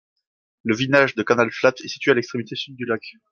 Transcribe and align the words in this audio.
Le 0.63 0.73
village 0.75 1.13
de 1.13 1.21
Canal 1.21 1.51
Flats 1.51 1.75
est 1.83 1.87
situé 1.87 2.09
à 2.09 2.15
l'extrémité 2.15 2.55
sud 2.55 2.75
du 2.75 2.85
lac. 2.85 3.03